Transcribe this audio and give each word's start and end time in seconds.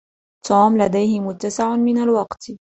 توم 0.47 0.77
لديهِ 0.77 1.19
متسع 1.19 1.75
من 1.75 1.97
الوقت. 1.97 2.51